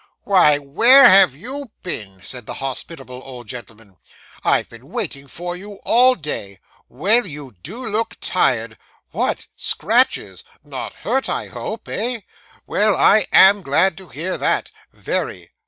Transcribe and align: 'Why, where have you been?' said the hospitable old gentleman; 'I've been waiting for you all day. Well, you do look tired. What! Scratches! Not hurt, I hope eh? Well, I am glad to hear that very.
'Why, 0.23 0.57
where 0.57 1.07
have 1.07 1.35
you 1.35 1.73
been?' 1.83 2.23
said 2.23 2.47
the 2.47 2.55
hospitable 2.55 3.21
old 3.23 3.47
gentleman; 3.47 3.97
'I've 4.43 4.67
been 4.67 4.89
waiting 4.89 5.27
for 5.27 5.55
you 5.55 5.73
all 5.85 6.15
day. 6.15 6.59
Well, 6.89 7.27
you 7.27 7.55
do 7.61 7.85
look 7.85 8.17
tired. 8.19 8.79
What! 9.11 9.45
Scratches! 9.55 10.43
Not 10.63 10.93
hurt, 11.05 11.29
I 11.29 11.49
hope 11.49 11.87
eh? 11.87 12.21
Well, 12.65 12.95
I 12.97 13.27
am 13.31 13.61
glad 13.61 13.95
to 13.97 14.07
hear 14.09 14.39
that 14.39 14.71
very. 14.91 15.51